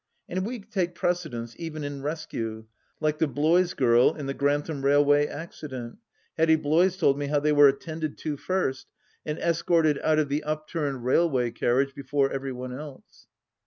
[0.27, 2.65] And we take precedence even in rescue,
[2.99, 5.99] like the Blois girls in the Grantham railway accident.
[6.39, 8.87] Hetty Blois told me how they were attended to first,
[9.27, 13.27] and escorted out of the upturned railway carriage before every one else.